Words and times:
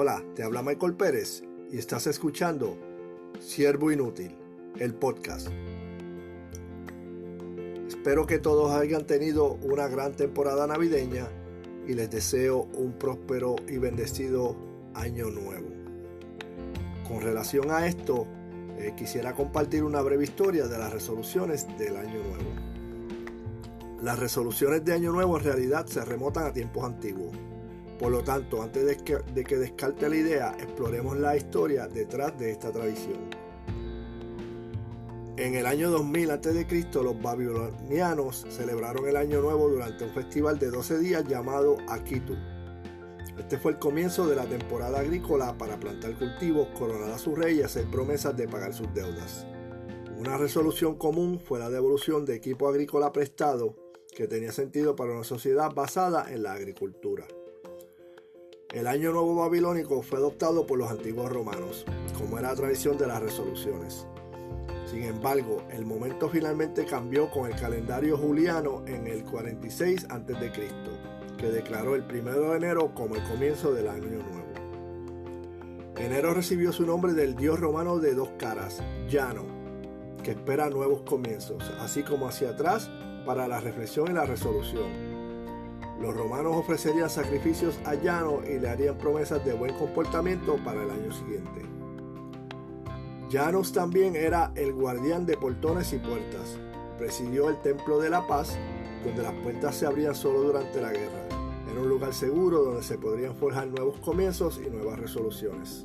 Hola, 0.00 0.22
te 0.36 0.44
habla 0.44 0.62
Michael 0.62 0.94
Pérez 0.94 1.42
y 1.72 1.76
estás 1.76 2.06
escuchando 2.06 2.78
Siervo 3.40 3.90
Inútil, 3.90 4.32
el 4.78 4.94
podcast. 4.94 5.48
Espero 7.88 8.24
que 8.24 8.38
todos 8.38 8.70
hayan 8.70 9.08
tenido 9.08 9.54
una 9.54 9.88
gran 9.88 10.12
temporada 10.12 10.68
navideña 10.68 11.26
y 11.84 11.94
les 11.94 12.08
deseo 12.12 12.68
un 12.74 12.92
próspero 12.92 13.56
y 13.66 13.78
bendecido 13.78 14.54
año 14.94 15.30
nuevo. 15.30 15.66
Con 17.08 17.20
relación 17.20 17.72
a 17.72 17.88
esto, 17.88 18.24
eh, 18.78 18.94
quisiera 18.96 19.34
compartir 19.34 19.82
una 19.82 20.00
breve 20.00 20.22
historia 20.22 20.68
de 20.68 20.78
las 20.78 20.92
resoluciones 20.92 21.66
del 21.76 21.96
año 21.96 22.22
nuevo. 22.22 22.52
Las 24.00 24.16
resoluciones 24.16 24.84
de 24.84 24.92
año 24.92 25.10
nuevo 25.10 25.38
en 25.38 25.44
realidad 25.44 25.86
se 25.86 26.04
remontan 26.04 26.46
a 26.46 26.52
tiempos 26.52 26.84
antiguos. 26.84 27.36
Por 27.98 28.12
lo 28.12 28.22
tanto, 28.22 28.62
antes 28.62 28.86
de 28.86 28.96
que, 28.96 29.16
de 29.16 29.58
descarte 29.58 30.08
la 30.08 30.16
idea, 30.16 30.56
exploremos 30.60 31.16
la 31.18 31.36
historia 31.36 31.88
detrás 31.88 32.38
de 32.38 32.52
esta 32.52 32.70
tradición. 32.70 33.18
En 35.36 35.54
el 35.54 35.66
año 35.66 35.90
2000 35.90 36.30
a.C., 36.30 36.86
los 36.94 37.22
babilonianos 37.22 38.46
celebraron 38.50 39.06
el 39.08 39.16
Año 39.16 39.40
Nuevo 39.40 39.68
durante 39.68 40.04
un 40.04 40.10
festival 40.10 40.58
de 40.58 40.70
12 40.70 40.98
días 40.98 41.24
llamado 41.24 41.76
Akitu. 41.88 42.34
Este 43.38 43.56
fue 43.56 43.72
el 43.72 43.78
comienzo 43.78 44.26
de 44.26 44.34
la 44.34 44.46
temporada 44.46 44.98
agrícola 44.98 45.56
para 45.56 45.78
plantar 45.78 46.18
cultivos, 46.18 46.68
coronar 46.76 47.10
a 47.10 47.18
su 47.18 47.36
rey 47.36 47.58
y 47.58 47.62
hacer 47.62 47.86
promesas 47.88 48.36
de 48.36 48.48
pagar 48.48 48.74
sus 48.74 48.92
deudas. 48.94 49.46
Una 50.18 50.36
resolución 50.36 50.96
común 50.96 51.38
fue 51.38 51.60
la 51.60 51.70
devolución 51.70 52.24
de 52.24 52.34
equipo 52.34 52.68
agrícola 52.68 53.12
prestado 53.12 53.76
que 54.16 54.26
tenía 54.26 54.50
sentido 54.50 54.96
para 54.96 55.12
una 55.12 55.22
sociedad 55.22 55.72
basada 55.72 56.32
en 56.32 56.42
la 56.42 56.54
agricultura. 56.54 57.28
El 58.74 58.86
Año 58.86 59.12
Nuevo 59.12 59.34
Babilónico 59.34 60.02
fue 60.02 60.18
adoptado 60.18 60.66
por 60.66 60.78
los 60.78 60.90
antiguos 60.90 61.32
romanos, 61.32 61.86
como 62.18 62.38
era 62.38 62.50
la 62.50 62.54
tradición 62.54 62.98
de 62.98 63.06
las 63.06 63.22
resoluciones. 63.22 64.06
Sin 64.84 65.04
embargo, 65.04 65.62
el 65.70 65.86
momento 65.86 66.28
finalmente 66.28 66.84
cambió 66.84 67.30
con 67.30 67.50
el 67.50 67.58
calendario 67.58 68.18
juliano 68.18 68.82
en 68.86 69.06
el 69.06 69.24
46 69.24 70.08
a.C., 70.10 70.52
que 71.38 71.46
declaró 71.46 71.94
el 71.94 72.02
1 72.02 72.40
de 72.40 72.56
enero 72.58 72.94
como 72.94 73.16
el 73.16 73.22
comienzo 73.24 73.72
del 73.72 73.88
año 73.88 74.04
nuevo. 74.04 74.52
Enero 75.96 76.34
recibió 76.34 76.70
su 76.70 76.84
nombre 76.84 77.14
del 77.14 77.36
dios 77.36 77.58
romano 77.58 77.98
de 77.98 78.12
dos 78.12 78.28
caras, 78.38 78.82
Llano, 79.08 79.46
que 80.22 80.32
espera 80.32 80.68
nuevos 80.68 81.00
comienzos, 81.02 81.62
así 81.80 82.02
como 82.02 82.28
hacia 82.28 82.50
atrás 82.50 82.90
para 83.24 83.48
la 83.48 83.60
reflexión 83.60 84.10
y 84.10 84.12
la 84.12 84.26
resolución. 84.26 85.17
Los 86.00 86.16
romanos 86.16 86.54
ofrecerían 86.56 87.10
sacrificios 87.10 87.78
a 87.84 87.94
Llano 87.94 88.40
y 88.48 88.58
le 88.58 88.68
harían 88.68 88.96
promesas 88.98 89.44
de 89.44 89.52
buen 89.52 89.74
comportamiento 89.74 90.56
para 90.64 90.82
el 90.84 90.90
año 90.90 91.12
siguiente. 91.12 91.62
Llanos 93.28 93.72
también 93.72 94.16
era 94.16 94.52
el 94.54 94.72
guardián 94.72 95.26
de 95.26 95.36
portones 95.36 95.92
y 95.92 95.98
puertas. 95.98 96.56
Presidió 96.98 97.48
el 97.50 97.60
Templo 97.60 97.98
de 97.98 98.10
la 98.10 98.26
Paz, 98.26 98.56
donde 99.04 99.22
las 99.22 99.34
puertas 99.34 99.76
se 99.76 99.86
abrían 99.86 100.14
solo 100.14 100.40
durante 100.42 100.80
la 100.80 100.92
guerra. 100.92 101.26
Era 101.70 101.80
un 101.80 101.88
lugar 101.88 102.14
seguro 102.14 102.62
donde 102.62 102.82
se 102.82 102.96
podrían 102.96 103.34
forjar 103.34 103.66
nuevos 103.66 103.98
comienzos 104.00 104.60
y 104.64 104.70
nuevas 104.70 104.98
resoluciones. 104.98 105.84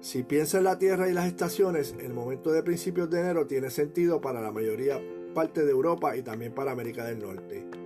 Si 0.00 0.22
piensa 0.22 0.58
en 0.58 0.64
la 0.64 0.78
Tierra 0.78 1.08
y 1.08 1.14
las 1.14 1.26
estaciones, 1.26 1.94
el 1.98 2.12
momento 2.12 2.52
de 2.52 2.62
principios 2.62 3.08
de 3.08 3.20
enero 3.20 3.46
tiene 3.46 3.70
sentido 3.70 4.20
para 4.20 4.42
la 4.42 4.52
mayoría 4.52 5.00
parte 5.34 5.64
de 5.64 5.70
Europa 5.70 6.14
y 6.14 6.22
también 6.22 6.52
para 6.52 6.72
América 6.72 7.04
del 7.06 7.20
Norte. 7.20 7.83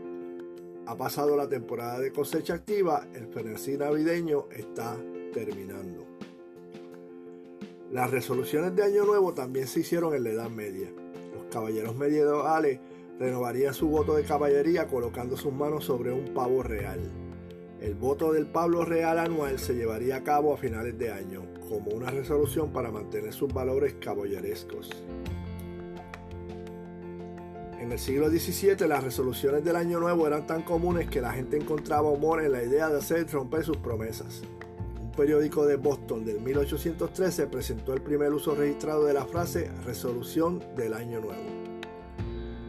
Ha 0.88 0.96
pasado 0.96 1.36
la 1.36 1.46
temporada 1.46 2.00
de 2.00 2.10
cosecha 2.12 2.54
activa, 2.54 3.06
el 3.12 3.26
frenesí 3.26 3.76
navideño 3.76 4.46
está 4.50 4.96
terminando. 5.34 6.06
Las 7.92 8.10
resoluciones 8.10 8.74
de 8.74 8.84
Año 8.84 9.04
Nuevo 9.04 9.34
también 9.34 9.66
se 9.66 9.80
hicieron 9.80 10.14
en 10.14 10.24
la 10.24 10.30
Edad 10.30 10.48
Media. 10.48 10.88
Los 11.34 11.44
caballeros 11.52 11.94
medievales 11.94 12.80
renovarían 13.18 13.74
su 13.74 13.88
voto 13.88 14.14
de 14.14 14.24
caballería 14.24 14.86
colocando 14.86 15.36
sus 15.36 15.52
manos 15.52 15.84
sobre 15.84 16.10
un 16.10 16.32
pavo 16.32 16.62
real. 16.62 17.00
El 17.82 17.94
voto 17.94 18.32
del 18.32 18.46
pavo 18.46 18.86
real 18.86 19.18
anual 19.18 19.58
se 19.58 19.74
llevaría 19.74 20.16
a 20.16 20.24
cabo 20.24 20.54
a 20.54 20.56
finales 20.56 20.98
de 20.98 21.12
año, 21.12 21.42
como 21.68 21.90
una 21.90 22.10
resolución 22.10 22.72
para 22.72 22.90
mantener 22.90 23.34
sus 23.34 23.52
valores 23.52 23.96
caballerescos. 24.00 24.88
En 27.88 27.92
el 27.92 27.98
siglo 27.98 28.28
XVII 28.28 28.86
las 28.86 29.02
resoluciones 29.02 29.64
del 29.64 29.74
Año 29.74 29.98
Nuevo 29.98 30.26
eran 30.26 30.46
tan 30.46 30.60
comunes 30.60 31.08
que 31.08 31.22
la 31.22 31.32
gente 31.32 31.56
encontraba 31.56 32.10
humor 32.10 32.44
en 32.44 32.52
la 32.52 32.62
idea 32.62 32.90
de 32.90 32.98
hacer 32.98 33.26
romper 33.32 33.64
sus 33.64 33.78
promesas 33.78 34.42
periódico 35.16 35.64
de 35.64 35.76
Boston 35.76 36.22
del 36.22 36.38
1813 36.38 37.46
presentó 37.46 37.94
el 37.94 38.02
primer 38.02 38.34
uso 38.34 38.54
registrado 38.54 39.06
de 39.06 39.14
la 39.14 39.24
frase 39.24 39.70
resolución 39.86 40.62
del 40.76 40.92
año 40.92 41.20
nuevo. 41.20 41.42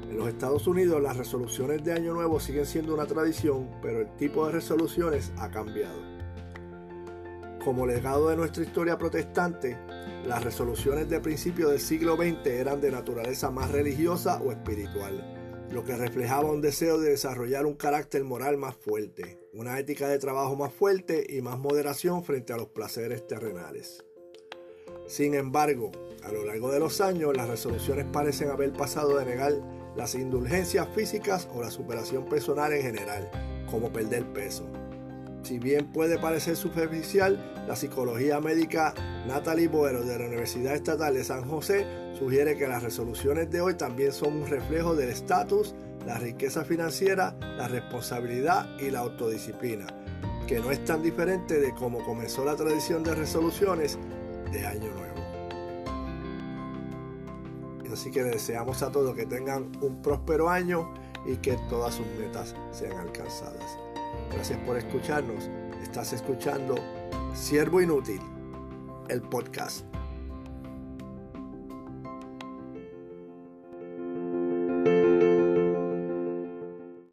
En 0.10 0.18
los 0.18 0.30
Estados 0.30 0.66
Unidos 0.68 1.02
las 1.02 1.18
resoluciones 1.18 1.84
de 1.84 1.92
año 1.92 2.14
nuevo 2.14 2.40
siguen 2.40 2.66
siendo 2.66 2.94
una 2.94 3.06
tradición, 3.06 3.68
pero 3.82 4.00
el 4.00 4.16
tipo 4.16 4.46
de 4.46 4.54
resoluciones 4.54 5.34
ha 5.38 5.52
cambiado. 5.52 6.19
Como 7.70 7.86
legado 7.86 8.30
de 8.30 8.36
nuestra 8.36 8.64
historia 8.64 8.98
protestante, 8.98 9.78
las 10.26 10.44
resoluciones 10.44 11.08
de 11.08 11.20
principios 11.20 11.70
del 11.70 11.80
siglo 11.80 12.16
XX 12.16 12.48
eran 12.48 12.82
de 12.82 12.90
naturaleza 12.90 13.52
más 13.52 13.70
religiosa 13.70 14.42
o 14.42 14.52
espiritual 14.52 15.36
lo 15.70 15.84
que 15.84 15.96
reflejaba 15.96 16.50
un 16.50 16.62
deseo 16.62 16.98
de 16.98 17.12
desarrollar 17.12 17.68
un 17.68 17.76
carácter 17.76 18.24
moral 18.24 18.58
más 18.58 18.76
fuerte, 18.76 19.38
una 19.54 19.78
ética 19.78 20.08
de 20.08 20.18
trabajo 20.18 20.56
más 20.56 20.74
fuerte 20.74 21.24
y 21.30 21.44
más 21.44 21.60
moderación 21.60 22.24
frente 22.24 22.54
a 22.54 22.58
los 22.58 22.70
placeres 22.70 23.28
terrenales. 23.28 24.04
Sin 25.06 25.36
embargo, 25.36 25.92
a 26.24 26.32
lo 26.32 26.46
largo 26.46 26.72
de 26.72 26.80
los 26.80 27.02
años, 27.02 27.38
las 27.38 27.50
resoluciones 27.50 28.08
parecen 28.12 28.50
haber 28.50 28.74
pasado 28.74 29.16
de 29.20 29.26
negar 29.26 29.54
las 29.96 30.16
indulgencias 30.16 30.88
físicas 30.96 31.48
o 31.54 31.62
la 31.62 31.70
superación 31.70 32.26
personal 32.26 32.74
en 32.74 32.82
general, 32.82 33.30
como 33.70 33.94
perder 33.94 34.26
peso. 34.34 34.68
Si 35.44 35.58
bien 35.58 35.88
puede 35.88 36.18
parecer 36.18 36.56
superficial, 36.56 37.54
la 37.68 37.76
psicología 37.76 38.40
médica 38.40 38.94
Natalie 39.28 39.68
Boero 39.68 40.04
de 40.04 40.18
la 40.20 40.26
Universidad 40.26 40.76
Estatal 40.76 41.14
de 41.14 41.24
San 41.24 41.48
José 41.48 41.86
sugiere 42.18 42.58
que 42.58 42.68
las 42.68 42.84
resoluciones 42.84 43.50
de 43.50 43.62
hoy 43.62 43.76
también 43.76 44.12
son 44.12 44.42
un 44.42 44.48
reflejo 44.48 44.96
del 44.96 45.10
estatus, 45.10 45.74
la 46.06 46.18
riqueza 46.18 46.64
financiera, 46.66 47.36
la 47.40 47.68
responsabilidad 47.68 48.68
y 48.80 48.92
la 48.92 49.00
autodisciplina, 49.00 49.88
que 50.48 50.60
no 50.60 50.72
es 50.72 50.84
tan 50.86 51.02
diferente 51.02 51.60
de 51.60 51.74
cómo 51.74 52.04
comenzó 52.04 52.44
la 52.46 52.56
tradición 52.56 53.04
de 53.04 53.16
resoluciones 53.16 53.98
de 54.52 54.66
Año 54.66 54.92
Nuevo. 54.92 55.10
Así 57.92 58.12
que 58.12 58.24
deseamos 58.24 58.82
a 58.84 58.92
todos 58.92 59.16
que 59.16 59.26
tengan 59.26 59.72
un 59.82 60.02
próspero 60.02 60.50
año 60.50 60.94
y 61.26 61.36
que 61.38 61.58
todas 61.70 61.96
sus 61.96 62.06
metas 62.20 62.56
sean 62.72 62.98
alcanzadas. 62.98 63.78
Gracias 64.32 64.60
por 64.60 64.78
escucharnos. 64.78 65.50
Estás 65.82 66.14
escuchando 66.14 66.76
Siervo 67.34 67.82
Inútil, 67.82 68.22
el 69.10 69.22
podcast. 69.22 69.86